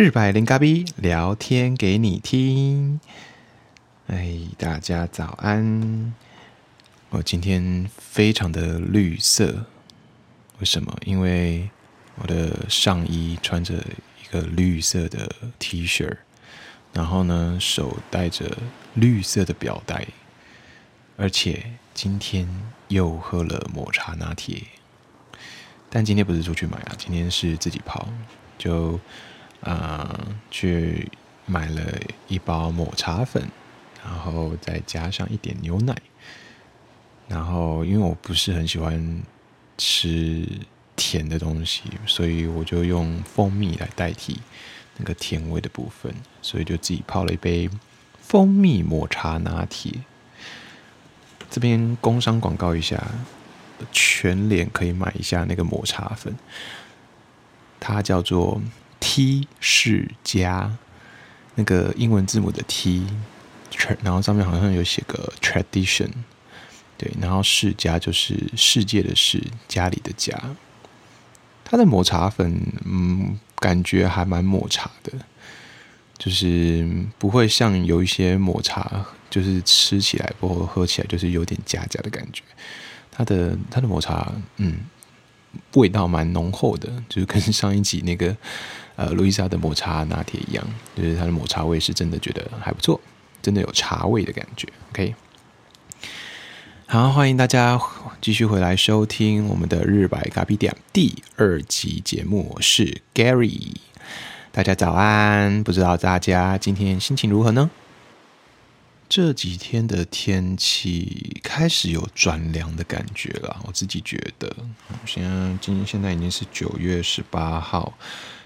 [0.00, 2.98] 日百零咖啡聊天给你听。
[4.06, 6.14] 哎，大家早安！
[7.10, 9.66] 我今天非常的绿色，
[10.58, 10.96] 为什么？
[11.04, 11.68] 因为
[12.14, 16.10] 我的上衣穿着一个绿色的 T 恤，
[16.94, 18.56] 然后呢，手戴着
[18.94, 20.06] 绿色的表带，
[21.18, 22.48] 而且今天
[22.88, 24.62] 又喝了抹茶拿铁。
[25.90, 28.08] 但今天不是出去买啊，今天是自己泡，
[28.56, 28.98] 就。
[29.62, 31.10] 啊，去
[31.44, 31.82] 买了
[32.28, 33.46] 一包抹茶粉，
[34.02, 35.94] 然后再加上一点牛奶，
[37.28, 39.22] 然后因为我不是很喜欢
[39.76, 40.46] 吃
[40.96, 44.40] 甜的东西，所以我就用蜂蜜来代替
[44.96, 47.68] 那个甜味的部分，所以就自己泡了一杯
[48.22, 49.92] 蜂蜜抹茶拿铁。
[51.50, 53.10] 这边工商广告一下，
[53.92, 56.34] 全脸可以买一下那个抹茶粉，
[57.78, 58.58] 它叫做。
[59.00, 60.76] T 世家，
[61.54, 63.06] 那个英文字母的 T，
[64.02, 66.10] 然后上面好像有写个 tradition，
[66.98, 70.38] 对，然后世家就是世界的世，家里的家。
[71.64, 75.12] 它的抹茶粉，嗯，感觉还蛮抹茶的，
[76.18, 76.86] 就是
[77.18, 82.42] 不会像有一些抹茶，就是吃起来或喝起来就是有点假假的感觉。
[83.10, 84.80] 它的它的抹茶，嗯，
[85.74, 88.36] 味道蛮浓厚的，就是跟上一集那个。
[89.00, 90.62] 呃，路易莎的抹茶拿铁一样，
[90.94, 93.00] 就是它的抹茶味是真的觉得还不错，
[93.40, 94.68] 真的有茶味的感觉。
[94.90, 95.14] OK，
[96.84, 97.80] 好，欢迎大家
[98.20, 103.76] 继续回来收听我们的日白咖啡店第二集节目，我是 Gary，
[104.52, 107.70] 大家早安，不知道大家今天心情如何呢？
[109.08, 114.54] 这几天的天气开始有转凉的感觉了，我自己觉得，
[115.06, 117.94] 现在今现在已经是九月十八号。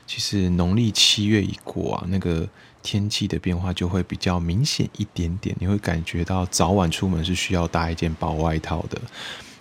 [0.06, 2.46] 其实农历七月一过啊，那个
[2.82, 5.56] 天气的变化就会比较明显一点点。
[5.58, 9.00] 你会感觉到早晚出门是需要搭一件薄外套的，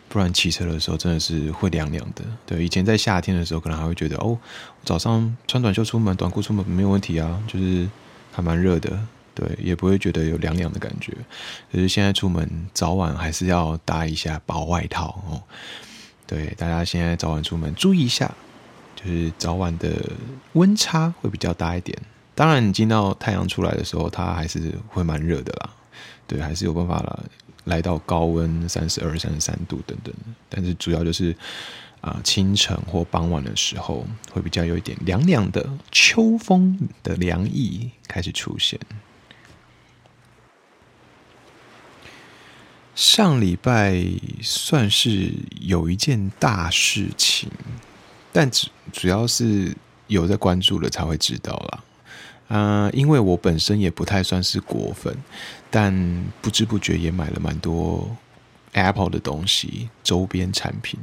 [0.09, 2.23] 不然骑车的时候真的是会凉凉的。
[2.45, 4.37] 对，以前在夏天的时候，可能还会觉得哦，
[4.83, 7.89] 早上穿短袖出门、短裤出门没有问题啊，就是
[8.31, 8.99] 还蛮热的，
[9.33, 11.13] 对，也不会觉得有凉凉的感觉。
[11.71, 15.41] 可是现在出门早晚还是要搭一下薄外套哦。
[16.27, 18.33] 对，大家现在早晚出门注意一下。
[19.03, 19.91] 就是早晚的
[20.53, 21.97] 温差会比较大一点，
[22.33, 25.69] 当然你进到太阳出来的时候，它还是会蛮热的啦。
[26.25, 27.19] 对，还是有办法
[27.65, 30.13] 来到高温三十二、三十三度等等。
[30.47, 31.35] 但是主要就是
[31.99, 38.79] 啊，清晨或傍晚的时候会比较有一点凉凉的秋风的凉意开始出现。
[42.95, 44.01] 上礼拜
[44.41, 47.49] 算是有一件大事情。
[48.33, 49.73] 但主主要是
[50.07, 51.83] 有在关注了才会知道啦。
[52.49, 55.15] 啊，因为我本身也不太算是果粉，
[55.71, 58.15] 但不知不觉也买了蛮多
[58.73, 60.99] Apple 的东西周边产品，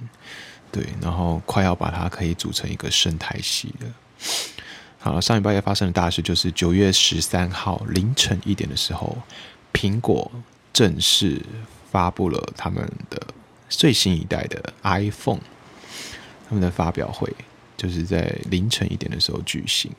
[0.71, 3.89] 对，然后快要把它可以组成一个生态系了。
[4.99, 9.17] 好，上礼拜也发生的大事就是九月十三号凌晨一点的时候，
[9.73, 10.31] 苹果
[10.73, 11.41] 正式
[11.91, 13.27] 发布了他们的
[13.69, 15.41] 最新一代的 iPhone。
[16.51, 17.33] 他们的发表会
[17.77, 19.91] 就是在凌晨一点的时候举行。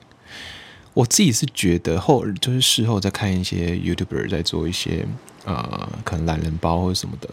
[0.94, 5.08] 我自己是觉得后就是事后再看一些 YouTuber 在做一些
[5.46, 7.30] 呃，可能懒人包或者什么的，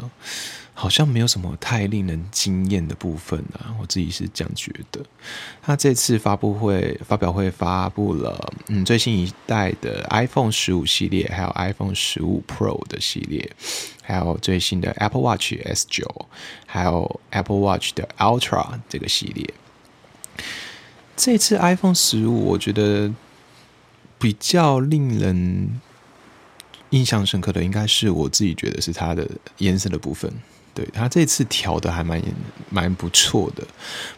[0.81, 3.75] 好像没有什么太令人惊艳的部分啊。
[3.81, 5.05] 我自己是这样觉得。
[5.61, 13.51] 他这次发布会发表会发布了嗯最新一代的 iPhone 十五系列，还有 iPhone 十五 Pro 的系列。
[14.03, 16.29] 还有最新的 Apple Watch S 九，
[16.65, 19.53] 还有 Apple Watch 的 Ultra 这个系列。
[21.15, 23.13] 这次 iPhone 十五，我觉得
[24.19, 25.81] 比较令人
[26.91, 30.33] 印象深刻的，应该是我自己觉得是它的颜色的部分。
[30.79, 32.23] 对它这次调的还蛮
[32.71, 33.67] 蛮不错的，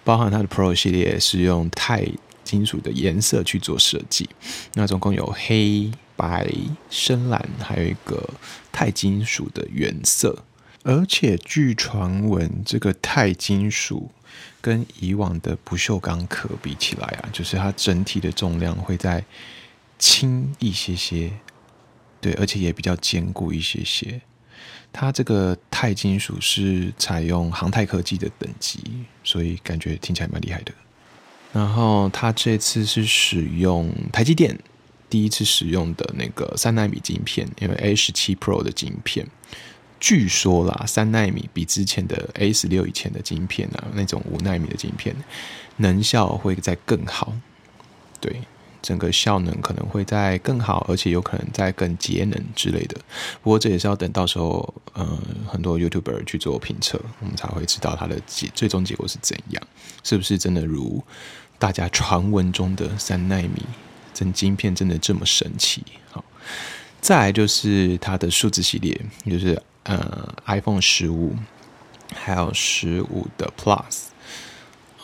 [0.04, 2.06] 包含它的 Pro 系列是用钛
[2.44, 4.28] 金属的颜色去做设计，
[4.74, 5.90] 那总共有黑。
[6.20, 6.46] 白、
[6.90, 8.28] 深蓝，还有一个
[8.70, 10.44] 钛金属的原色，
[10.82, 14.10] 而且据传闻，这个钛金属
[14.60, 19.24] 跟以往的不锈钢壳比起来啊，就是它整体的重量会再
[19.98, 21.32] 轻一些些，
[22.20, 24.20] 对，而且也比较坚固一些些。
[24.92, 28.80] 它这个钛金属是采用航太科技的等级，
[29.24, 30.72] 所以感觉听起来蛮厉害的。
[31.52, 34.58] 然后它这次是使用台积电。
[35.08, 39.26] 第一次使用的那个三纳米晶片，因为 A 十七 Pro 的晶片，
[39.98, 45.16] 据说啦，三纳米比之前的 A 十六以前的晶片啊，那种五纳米的晶片，
[45.78, 47.32] 能效会再更好。
[48.20, 48.40] 对，
[48.82, 52.96] 整个效能可能会在更好，而且有可能在更节能之类的。
[53.42, 59.62] 不过这也是要等到时候，嗯，很多 YouTuber 去做评测，我们才会知道它的结最终结果是怎样，
[60.02, 61.02] 是不是真的如
[61.58, 63.66] 大家传闻中的三纳米
[64.14, 65.82] 真晶片真的这么神奇？
[66.10, 66.24] 好，
[67.00, 71.36] 再来就是它的数字系列，就是呃 iPhone 十五，
[72.14, 74.06] 还有十五的 Plus，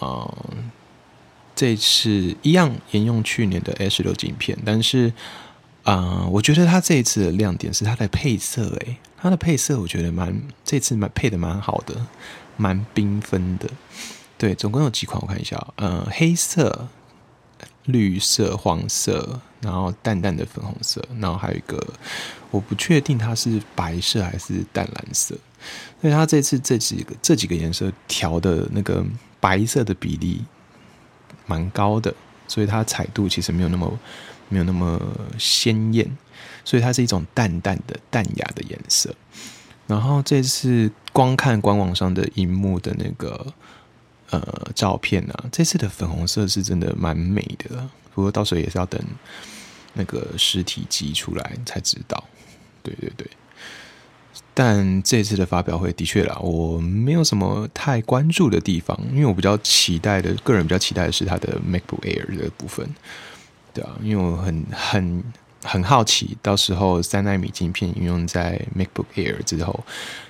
[0.00, 0.70] 嗯。
[1.56, 5.10] 这次一样沿用去年的 S 六镜片，但是
[5.84, 12.06] 啊，我觉得它这一次的亮点是它的配色，诶，它的配色我觉得蛮这次蛮配的蛮好的，
[12.58, 13.70] 蛮缤纷的。
[14.36, 16.88] 对，总共有几款，我看一下，呃，黑色、
[17.84, 21.82] 绿色、黄色，然后淡淡的粉红色，然后还有一个
[22.50, 25.34] 我不确定它是白色还是淡蓝色。
[26.02, 29.02] 所以它这次这几个这几个颜色调的那个
[29.40, 30.44] 白色的比例。
[31.46, 32.14] 蛮高的，
[32.46, 33.98] 所以它彩度其实没有那么
[34.48, 35.00] 没有那么
[35.38, 36.06] 鲜艳，
[36.64, 39.14] 所以它是一种淡淡的淡雅的颜色。
[39.86, 43.54] 然后这次光看官网上的荧幕的那个
[44.30, 49.00] 呃照片啊，这次的粉红色是真的蛮美的，不过到时候也是要等
[49.94, 52.22] 那个实体机出来才知道。
[52.82, 53.26] 对对对。
[54.58, 62.88] 但这次的发表会的确啦，我没有什么太关注的地方，因为我比较期待的，个人比较期待的是它的 MacBook Air 的部分，
[63.74, 65.22] 对啊，因为我很很
[65.62, 69.84] 很好奇，到时候三纳米镜片应用在 MacBook Air 之后，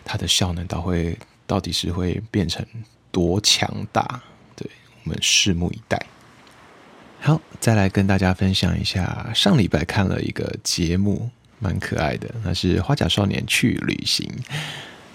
[0.05, 2.67] 它的效能到会到底是会变成
[3.13, 4.23] 多强大？
[4.57, 4.69] 对
[5.05, 6.05] 我们拭目以待。
[7.21, 11.31] 好，再来跟大家分享一下，上礼拜看了一个节目。
[11.59, 14.31] 蛮可爱的，那是花甲少年去旅行。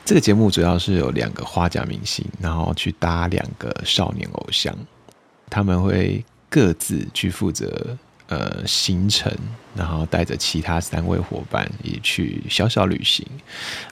[0.03, 4.75] 这个节目主要是有两个花甲明星，然后去搭两个少年偶像，
[5.49, 7.95] 他们会各自去负责
[8.27, 9.31] 呃行程，
[9.75, 13.25] 然后带着其他三位伙伴一起去小小旅行。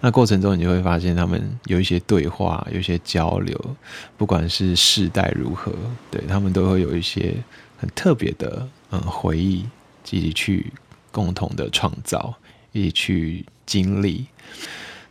[0.02, 3.76] 那过程中你就会发现他们有一些对话，有一些交流，
[4.18, 5.72] 不管是世代如何，
[6.10, 7.36] 对他们都会有一些
[7.78, 9.64] 很特别的嗯回忆，
[10.04, 10.74] 自己去。
[11.12, 12.34] 共同的创造，
[12.72, 14.26] 一起去经历。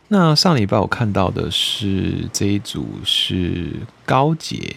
[0.07, 3.71] 那上礼拜我看到的是这一组是
[4.05, 4.75] 高洁、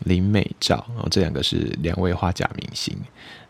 [0.00, 2.96] 林美照，然后这两个是两位花甲明星。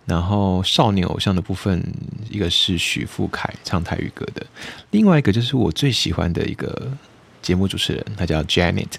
[0.06, 1.82] 然后少年偶像的部分，
[2.30, 4.46] 一个是许富凯唱台语歌的，
[4.90, 6.90] 另外一个就是我最喜欢的一个
[7.42, 8.94] 节目主持人，他叫 Janet。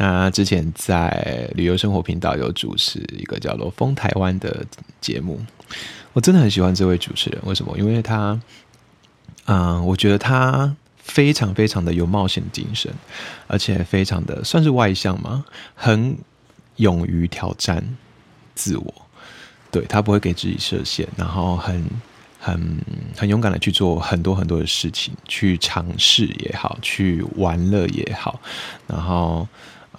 [0.00, 4.64] 那之前在旅游生活频道有主持一个叫做《风台湾》的
[4.98, 5.38] 节目。
[6.14, 7.76] 我真的很喜欢这位主持人，为什么？
[7.76, 8.40] 因为他，
[9.44, 12.90] 嗯，我觉得他非常非常的有冒险精神，
[13.46, 15.44] 而且非常的算是外向嘛，
[15.74, 16.16] 很
[16.76, 17.84] 勇于挑战
[18.54, 18.94] 自我。
[19.70, 21.86] 对他不会给自己设限，然后很
[22.38, 22.78] 很
[23.18, 28.40] 很勇敢的去做很多很多的事情，去尝试也好，去玩乐也好，
[28.86, 29.46] 然后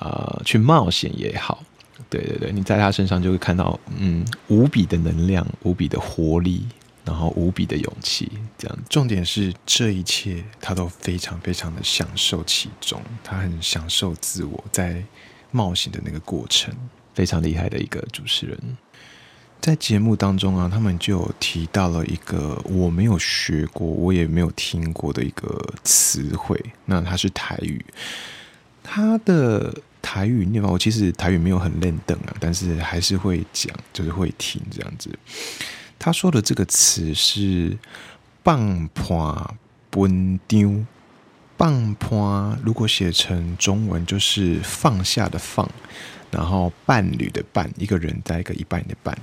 [0.01, 1.63] 呃，去冒险也好。
[2.09, 6.65] 对对对，你在他身上就会看到，嗯，无比的能量，无比的活力，
[7.05, 8.29] 然后无比的勇气。
[8.57, 15.01] 这样，重点是这一切他都非常非常的享受其中，他很享受自我在
[15.51, 16.73] 冒险的那个过程，
[17.13, 18.57] 非常厉害的一个主持人。
[19.61, 27.85] 在节目当中啊，他们就提到了一个我没有学过，我也没有听过的一个词汇，那它是台语，
[28.83, 29.71] 它的。
[30.11, 35.09] 台语念法，我其实台语没有很练等啊，但是还是会讲，就是会听这样子。
[35.97, 37.77] 他说的这个词是
[38.43, 39.55] “棒破
[39.89, 40.83] 奔丢”，
[41.55, 45.65] 棒破如果写成中文就是放下的放，
[46.29, 49.17] 然后伴侣的伴，一个人在一个一半的伴，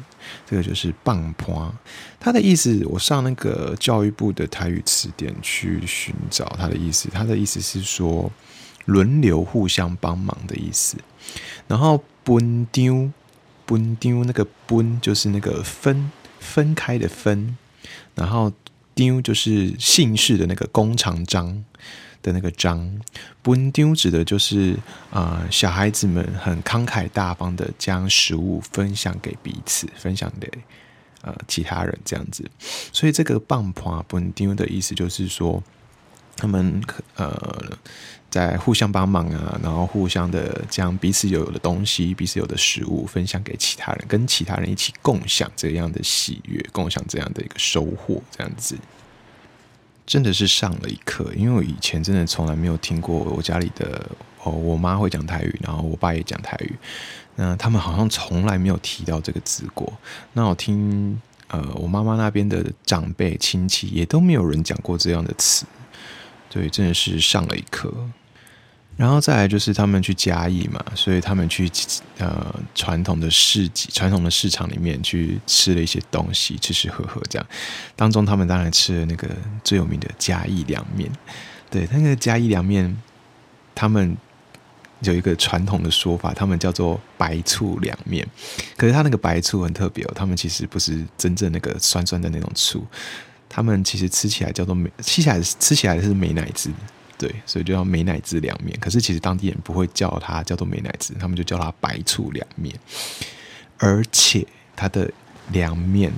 [0.49, 1.71] 这个就是棒破。
[2.19, 8.33] 他的意思，我上那个教育部的台语词典去寻找他的意思，他的意思是说。
[8.89, 10.97] 轮流互相帮忙的意思，
[11.67, 13.11] 然后分丢
[13.67, 17.55] 分丢那个分就是那个分分开的分，
[18.15, 18.51] 然后
[18.95, 21.63] 丢就是姓氏的那个工长章
[22.23, 22.99] 的那个章，
[23.45, 24.75] 分丢指的就是
[25.11, 30.51] 啊小孩子们很慷慨大方的将食物分享给彼此，分享给
[31.21, 32.43] 呃其他人这样子，
[32.91, 35.63] 所以这个棒棒分丢的意思就是说
[36.39, 36.83] 他们
[37.17, 37.77] 呃。
[38.31, 48.77] 在互相帮忙啊，然后互相的将彼此有的东西、彼此有的食物分享给其他人，跟其他人一起共享这样的喜悦，共享这样的一个收获，这样子
[50.07, 51.33] 真的是上了一课。
[51.35, 54.11] 因为我以前真的从来没有听过我家里的
[54.43, 56.77] 哦，我妈会讲台语，然后我爸也讲台语，
[57.37, 59.91] 那他们好像从来没有提到这个字过。
[60.35, 65.65] 那我听呃，我妈妈那边的长辈亲戚也都没有人讲过这样的词，
[66.51, 67.93] 对，真的是上了一课。
[68.99, 71.71] 然后再来就是他们去嘉义嘛，所以他们去
[72.19, 77.49] 呃传统的市集、传统的市场里面去吃了一些东西，吃吃喝喝这样。
[77.95, 79.29] 当中他们当然吃了那个
[79.63, 81.09] 最有名的嘉义凉面，
[81.71, 83.01] 对，那个嘉义凉面，
[83.73, 84.17] 他们
[85.03, 88.27] 有一个传统的说法，他们叫做白醋凉面。
[88.77, 92.85] 可是他那个白醋很特别哦，他们其实不是真正那个酸酸的那种醋，
[93.49, 96.73] 他们其实吃起来叫做美，吃起来吃起来是美乃滋。
[97.19, 98.79] 对，所以就叫美乃滋凉面。
[98.81, 102.73] 可是其实当地人不会叫它叫做美乃滋，他们就叫它白醋凉面。
[103.77, 104.47] 而且
[104.77, 105.11] 它的
[105.51, 106.13] 凉面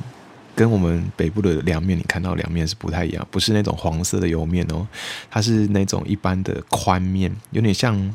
[0.54, 4.87] 跟我们北部的凉面，你看到凉面是不太一样，不是那种黄色的油面哦，
[5.30, 8.14] 它是那种一般的宽面，有点像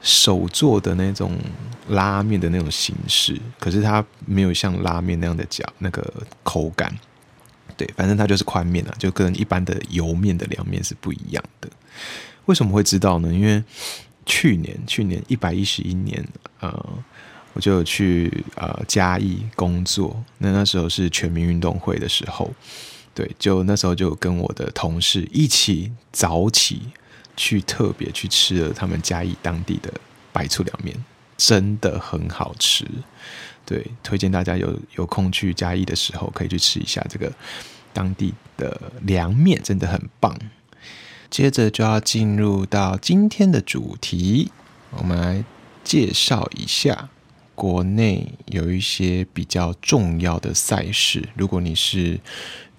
[0.00, 1.38] 手做的那种
[1.88, 3.38] 拉面的那种形式。
[3.60, 6.02] 可是它没有像拉面那样的嚼那个
[6.42, 6.94] 口感。
[7.76, 11.68] 对，反正它就是宽面啊，就跟一般的油面的凉面是不一样的。
[12.46, 13.32] 为什么会知道呢？
[13.32, 13.62] 因为
[14.24, 16.24] 去年，去年一百一十一年，
[16.60, 16.98] 呃，
[17.52, 20.22] 我就去呃嘉义工作。
[20.38, 22.52] 那那时候是全民运动会的时候，
[23.14, 26.82] 对，就那时候就跟我的同事一起早起
[27.36, 29.92] 去，特别去吃了他们嘉义当地的
[30.32, 30.96] 白醋凉面，
[31.36, 32.84] 真的很好吃。
[33.64, 37.32] 对，推荐大家有有空去嘉义的时候，可以去吃一下这个
[37.92, 40.36] 当地的凉面，真的很棒。
[41.30, 44.50] 接着就要进入到今天的主题，
[44.90, 45.44] 我们来
[45.84, 47.08] 介绍一下
[47.54, 51.28] 国内有一些比较重要的赛事。
[51.34, 52.18] 如果你是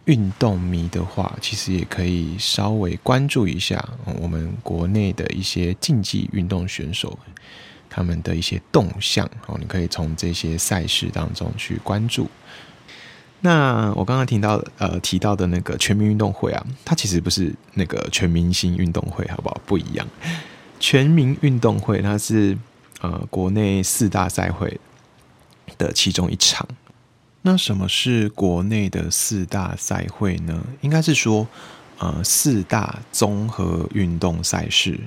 [0.05, 3.83] 运动迷的话，其实也可以稍微关注一下
[4.21, 7.17] 我们国内的一些竞技运动选手
[7.89, 9.57] 他们的一些动向哦。
[9.59, 12.29] 你可以从这些赛事当中去关注。
[13.41, 19.61] 那我刚刚提到呃提到的那个全民运动会啊，它其实不是那个全明星运动会，好不好？
[19.65, 20.07] 不一样。
[20.79, 22.57] 全民运动会它是
[23.01, 24.79] 呃国内四大赛会
[25.77, 26.67] 的其中一场。
[27.43, 30.63] 那什么是国内的四大赛会呢？
[30.81, 31.47] 应该是说
[31.99, 34.99] 呃四大综合运动赛事，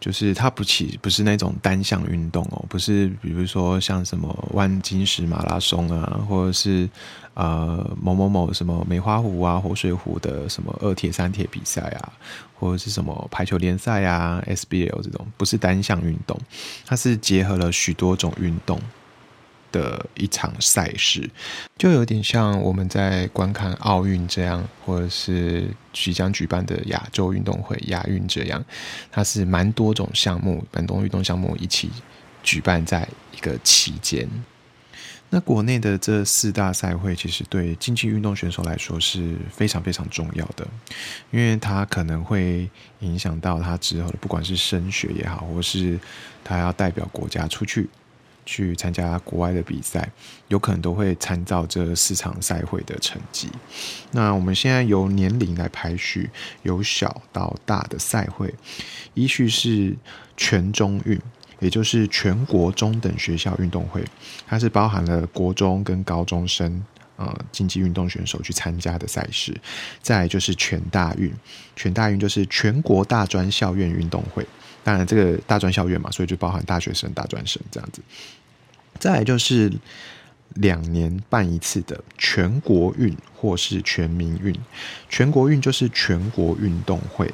[0.00, 6.88] 就是它不起不是那种单项运动哦，不是比如说像什么万金石马拉松啊，或者是
[7.34, 12.12] 呃某某某什么梅花湖啊、活水湖的什么二铁三铁比赛啊，
[12.58, 16.38] 或者是什么排球联赛啊、SBL 这种，不是单项运动，
[16.86, 18.80] 它是结合了许多种运动。
[19.72, 21.28] 的一场赛事，
[21.76, 28.64] 就有点像我们在观看奥运这样，或者是即将举办的亚洲运动会亚运这样，
[29.10, 31.90] 它是蛮多种项目，蛮多运动项目一起
[32.42, 34.28] 举办在一个期间。
[35.32, 40.66] 那国内的这四大赛会，其实对竞技运动选手来说是非常非常重要的，
[41.30, 45.96] 因为它可能会影响到他之后的，不管是升学也好，或是
[46.42, 47.88] 他要代表国家出去。
[48.44, 50.08] 去参加国外的比赛，
[50.48, 53.48] 有可能都会参照这四场赛会的成绩。
[54.12, 56.28] 那我们现在由年龄来排序，
[56.62, 58.52] 由小到大的赛会，
[59.14, 59.96] 依序是
[60.36, 61.20] 全中运，
[61.60, 64.04] 也就是全国中等学校运动会，
[64.46, 66.82] 它是包含了国中跟高中生
[67.16, 69.54] 呃竞技运动选手去参加的赛事。
[70.02, 71.32] 再就是全大运，
[71.76, 74.46] 全大运就是全国大专校院运动会，
[74.82, 78.00] 当然这个大专校院嘛，所以就包含大学生、大专生这样子。
[78.98, 79.72] 再来就是
[80.54, 84.54] 两年办一次的全国运或是全民运，
[85.08, 87.32] 全国运就是全国运动会，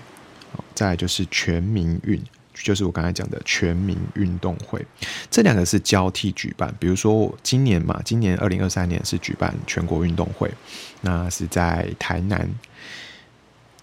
[0.74, 2.22] 再来就是全民运，
[2.54, 4.84] 就是我刚才讲的全民运动会，
[5.30, 6.72] 这两个是交替举办。
[6.78, 10.52] 比如说今年嘛，今年二零二三年是举办全国运动会，
[11.00, 12.48] 那是在台南，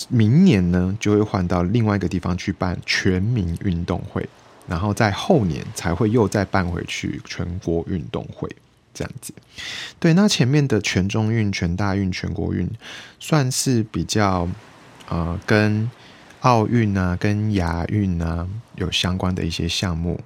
[0.09, 4.27] 明年呢就会换到另外一个地方去办全民运动会。
[4.65, 8.49] 然后在后年才会又再办回去全国运动会
[8.93, 9.33] 这样子，
[9.99, 12.65] 对，那前面的全中运、全大运、全国运
[13.19, 14.47] 算是比较
[15.09, 15.91] 呃跟
[16.39, 20.21] 奥运啊、跟亚运啊有相关的一些项目。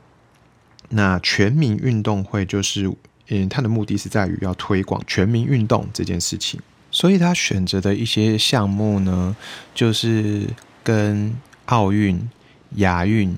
[0.89, 2.87] 那全民运动会就是，
[3.29, 6.61] 嗯，它的目的是在于要推广全民运动这件事情，
[6.97, 9.35] 所以他选择的一些项目呢，
[9.75, 10.47] 就是
[10.83, 11.31] 跟
[11.65, 12.27] 奥运、
[12.77, 13.37] 亚运。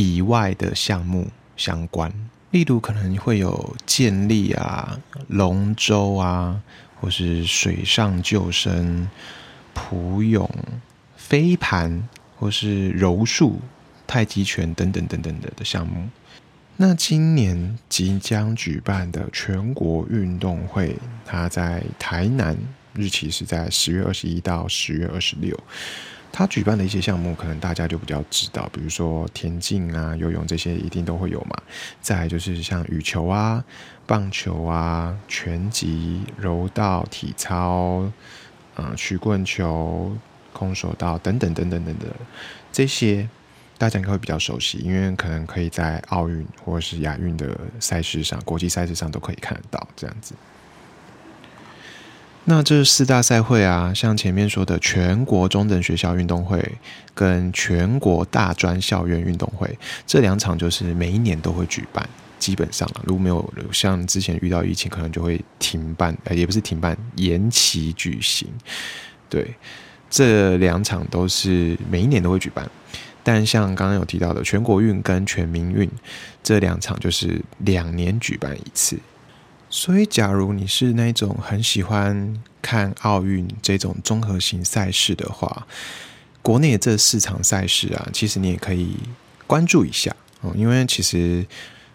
[0.00, 1.26] 以外的项目
[1.56, 2.08] 相关，
[2.52, 6.62] 例如可能会有健力啊、龙舟啊，
[7.00, 9.08] 或是水上救生、
[9.74, 10.48] 普泳、
[11.16, 13.58] 飞盘，或是柔术、
[14.06, 16.08] 太极拳等等等等的的项目。
[16.80, 20.94] 那今年即将举办的全国运动会，
[21.26, 22.56] 它在台南，
[22.94, 25.58] 日期是在十月二十一到十月二十六。
[26.30, 31.60] 它举办的一些项目，可能大家就比较知道，比如说田径啊、游泳这些一定都会有嘛。
[32.00, 33.64] 再就是像羽球啊、
[34.06, 38.08] 棒球啊、拳击、柔道、体操，
[38.76, 40.16] 嗯，曲棍球、
[40.52, 42.08] 空手道等等等等等等
[42.70, 43.28] 这些。
[43.78, 50.34] 大家应该会比较熟悉，因为可能可以在奥运或者是亚运的赛事上、国际赛事上都可以看得到这样子。
[52.44, 56.60] 那这四大赛会啊，像前面说的全国中等学校运动会
[57.14, 62.08] 跟全国大专校院运动会这两场，就是每一年都会举办。
[62.38, 68.48] 基本上啊，如果没有像之前遇到疫情，可能就会停办，呃，也不是停办，延期举行。
[69.28, 69.54] 对，
[70.08, 72.64] 这两场都是每一年都会举办。
[73.30, 75.86] 但像刚刚有提到的全国运跟全民运
[76.42, 78.98] 这两场，就是两年举办一次。
[79.68, 85.66] 所以，假如你是那种很喜欢看奥运这种综合型赛事的话，
[86.40, 88.96] 国内这四场赛事啊，其实你也可以
[89.46, 90.54] 关注一下哦。
[90.56, 91.44] 因为其实，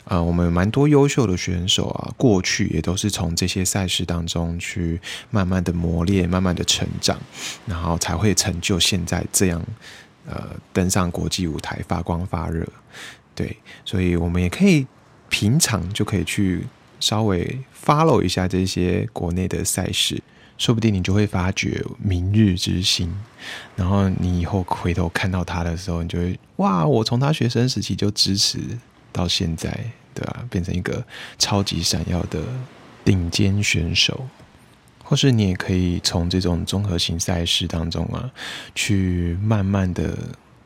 [0.03, 7.19] 呃，我们蛮多优秀的选手啊，过去也都是从这些赛事当中去慢慢的磨练、慢慢的成长，
[7.65, 9.59] 然后才会成就现在这样。
[10.25, 12.67] 呃，登上国际舞台发光发热，
[13.33, 14.85] 对，所以我们也可以
[15.29, 16.65] 平常就可以去
[16.99, 20.21] 稍微 follow 一下这些国内的赛事，
[20.57, 23.13] 说不定你就会发觉明日之星。
[23.75, 28.59] 然后你以后回头看到他的时候，你就会哇，我从他学生时期就支持
[29.11, 29.69] 到现在，
[30.13, 30.45] 对吧？
[30.49, 31.05] 变成一个
[31.37, 32.41] 超级闪耀的
[33.05, 34.27] 顶尖选手。
[35.05, 38.31] 或是你也可以从这种综合型赛事当中啊，
[38.73, 40.17] 去慢慢的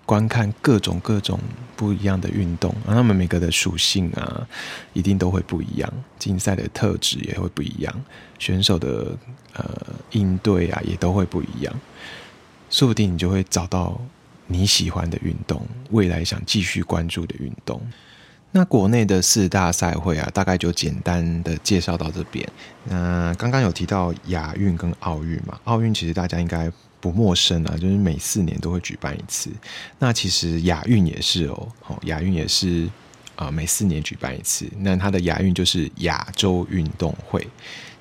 [0.07, 1.37] 观看各种各种
[1.75, 4.47] 不一样的运动，啊，他们每个的属性啊，
[4.93, 7.93] 一定都会不一样，竞赛的特质也会不一样，
[8.39, 9.15] 选手的
[9.53, 9.65] 呃
[10.11, 11.79] 应对啊也都会不一样，
[12.69, 13.99] 说不定你就会找到
[14.47, 17.81] 你喜欢的运动，未来想继续关注的运动。
[18.51, 22.47] 那国内的四大赛会啊，大概就简单的介绍到这边。
[22.85, 29.49] 那刚刚有提到亚运跟奥运嘛，奥运其实大家应该不陌生啊，就是每四年都会举办一次。
[29.99, 32.89] 那其实亚运也是哦，好，亚运也是
[33.35, 34.67] 啊，每四年举办一次。
[34.79, 37.47] 那它的亚运就是亚洲运动会，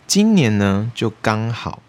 [0.06, 1.82] 今年呢就刚好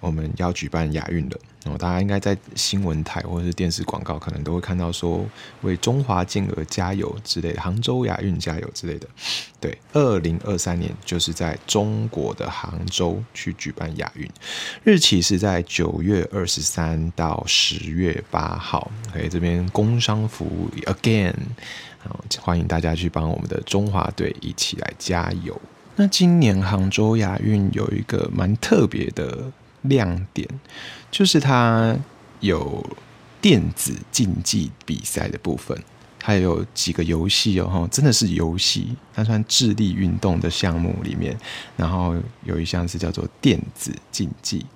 [0.00, 1.38] 我们要举办亚运了。
[1.66, 5.22] 哦，大家应该在新闻台或者是电视广告，可能都会看到说
[5.60, 9.06] 为中华健儿加油之类的，杭州亚运加油之类的。
[9.60, 14.26] 对，二零二三年就是在中国的杭州去举办亚运，
[14.84, 18.90] 日期是在九月二十三到十月八号。
[19.10, 21.34] OK，这边工商服务 again，
[21.98, 25.60] 好，欢迎大家去帮我们的中华队一起来加油。
[25.96, 29.52] 那今年杭州亚运有一个蛮特别的。
[29.82, 30.48] 亮点
[31.10, 31.96] 就是它
[32.40, 32.84] 有
[33.40, 35.76] 电子竞技比赛的部分，
[36.22, 41.38] 还有几个游戏哦，真的是游戏，它算智力运动的项目里面，
[41.76, 42.14] 然后
[42.44, 44.66] 有一项是叫做电子竞技。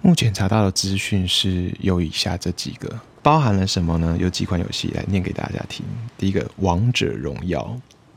[0.00, 4.16] 目前查到的资讯是有以下这几个，包含了什么呢？
[4.18, 5.86] 有几款游戏来念给大家听。
[6.18, 7.62] 第一个《王者荣耀》，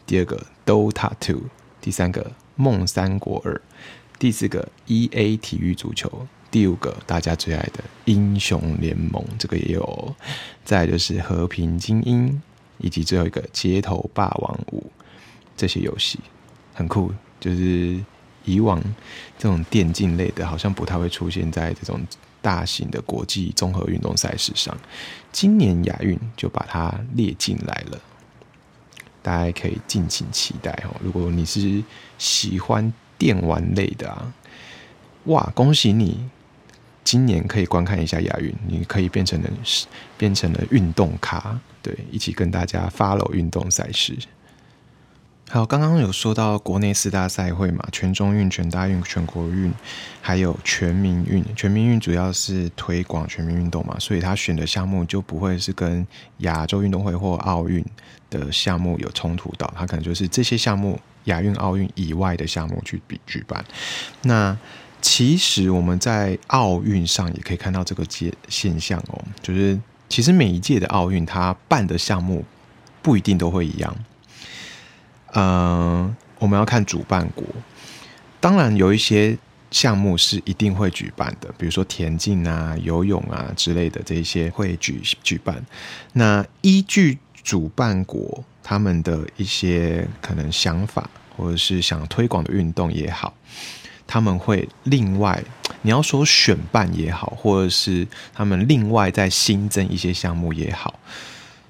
[0.08, 0.36] 第二个
[0.66, 1.36] 《Dota Two》，
[1.80, 2.24] 第三个
[2.56, 3.54] 《梦三国二》。
[4.18, 6.10] 第四个 E A 体育足球，
[6.50, 10.16] 第五个大家最爱的英雄联盟，这个也有。
[10.64, 12.42] 再就是和平精英，
[12.78, 14.90] 以及最后一个街头霸王五，
[15.58, 16.18] 这些游戏
[16.74, 17.12] 很酷。
[17.42, 18.02] 就是
[18.46, 18.82] 以往
[19.38, 22.00] 这种电竞类的，好像不太会出现在这种
[22.42, 24.76] 大型的国际综合运动赛事上。
[25.34, 28.02] 今年亚运就把它列进来了，
[29.22, 30.96] 大家可以敬请期待哦。
[31.04, 31.84] 如果你是
[32.18, 32.94] 喜欢。
[33.18, 34.34] 电玩类的啊，
[35.26, 35.52] 哇！
[35.56, 36.30] 恭喜你，
[37.04, 39.50] 今年可以观看一下亚运，你可以变成了
[40.18, 44.18] 变成了运动咖，对，一起跟大家 follow 运动赛事。
[45.48, 49.72] 好，刚刚有说到国内四大赛会嘛，全中运、全大运、全国运，
[50.20, 51.46] 还有全民运。
[51.56, 56.06] 全民运主要是推广全民运动嘛，所以他选的项目就不会是跟
[56.40, 57.86] 亚洲运动会或奥运
[58.32, 61.00] 的项目有冲突到，他可能就是这些项目。
[61.26, 63.64] 亚运、奥运以外的项目去比举办，
[64.24, 64.58] 那
[65.02, 72.44] 其实我们在奥运上也可以看到这个现现象哦，就是其实每一届的奥运，它办的项目
[73.02, 73.96] 不一定都会一样。
[75.34, 77.44] 嗯，我们要看主办国，
[78.40, 79.38] 当然有一些
[79.70, 85.64] 项目是一定会举办的，比如说田径啊、游泳啊之类的这一些会举举办。
[86.14, 93.32] 那依据主办国他们的一些可能想法，或者是想推广的运动也好，
[94.08, 95.44] 他们会另外，
[95.84, 101.00] 你要说选办也好，或者是他们另外再新增一些项目也好，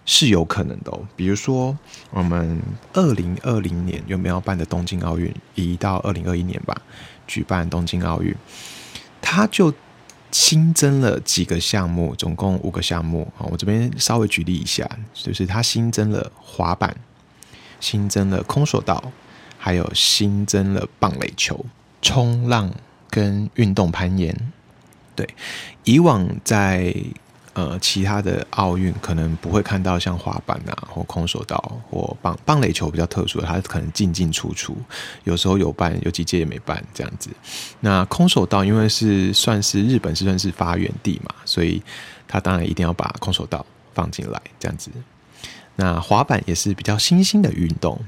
[0.06, 1.00] 是有可能的。
[1.18, 1.78] 比如说，
[2.12, 2.62] 我们
[2.94, 6.82] 二零二零年有没有办的东京奥运，移到二零二一年吧，
[7.28, 8.34] 举办东京奥运，
[9.22, 9.74] 他就。
[10.36, 13.48] 新增了几个项目，总共五个项目啊。
[13.50, 16.94] 我这边稍微举例一下，就是它新增了滑板，
[17.80, 19.14] 新增了空手道，
[19.58, 21.66] 还有新增了棒垒球、
[22.02, 22.70] 冲浪
[23.10, 24.52] 跟运动攀岩。
[25.16, 25.26] 对，
[25.86, 26.94] 以往在。
[27.56, 31.58] 呃，其他的奥运可能不会看到像滑板啊，或空手道，
[31.90, 34.78] 或棒棒垒球比较特殊的，它可能进进出出，
[35.24, 37.30] 有时候有办，有几届也没办这样子。
[37.80, 41.82] 那空手道因为是算是日本是算是发源地嘛，所以
[42.28, 44.92] 它当然一定要把空手道放进来这样子。
[45.78, 48.00] 那滑板也是比较新兴的运动。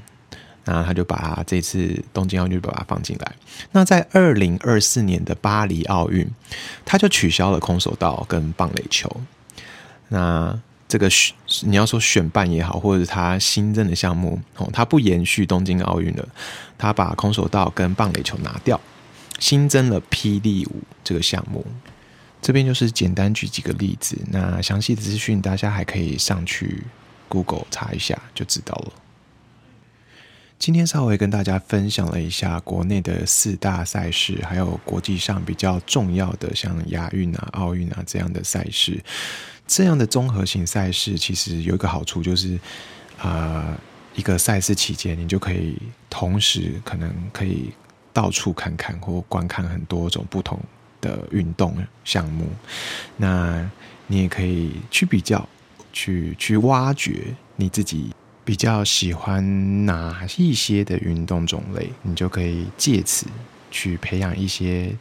[0.70, 3.32] 那他就把他这次东京奥运把它放进来。
[3.72, 6.28] 那在二零二四年的巴黎奥运，
[6.84, 9.10] 他就取消了空手道跟棒垒球。
[10.08, 16.28] 那这个选你要说选办也好，或者他新增的项目哦，他不延续东京奥运了，
[16.78, 18.80] 他把空手道跟棒垒球拿掉，
[19.38, 21.64] 新增了霹雳舞这个项目。
[22.40, 26.84] 这边就是简单举几个例子，那详细资讯大家还可以上去
[27.28, 28.92] Google 查一下就知道了。
[30.58, 39.00] 今天稍微跟大家分享了一下国内的四大赛事，还有国际上比较重要的像亚运啊、奥运啊这样的赛事。
[39.68, 42.58] 这样的综合型赛事其实有一个好处，就是
[43.20, 43.78] 啊，
[44.16, 45.78] 一个赛事期间你就可以
[46.10, 47.70] 同时可能可以
[48.12, 50.60] 到处看看或观看很多种不同
[51.00, 52.48] 的运动项目。
[53.16, 53.64] 那
[54.08, 55.48] 你也可以去比较，
[55.92, 58.10] 去去挖掘你自己。
[58.48, 63.26] 比较喜欢哪一些的运动种类，你就可以借此
[63.70, 64.96] 去培养一些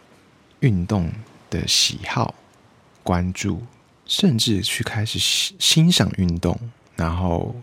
[0.60, 1.10] 运动
[1.50, 2.36] 的喜好、
[3.04, 3.62] 关注，
[4.06, 6.60] 甚至去开始欣赏运动，
[6.98, 7.56] 然后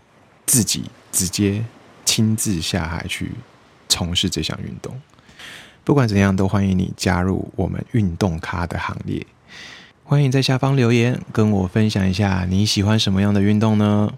[0.47, 1.63] 自己直接
[2.03, 3.33] 亲自下海去
[3.87, 4.99] 从事这项运动。
[5.83, 9.23] 不管怎样，都欢迎你加入我们运动咖的行列。
[10.03, 14.11] 欢迎在下方留言，跟我分享一下你喜欢什么样的运动呢？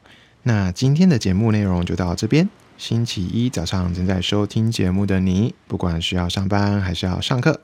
[0.48, 2.48] 那今天的节目内容就到这边。
[2.78, 7.60] 星期一早上正在收听节目的你，不管是要上班还是要上课，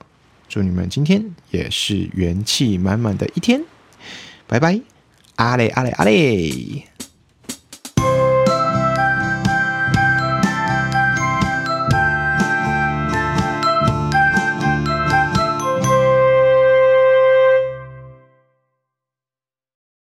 [0.49, 3.63] 祝你们今天也是元气满满的一天。
[4.47, 4.81] 拜拜，
[5.37, 6.85] 阿嘞阿嘞阿嘞。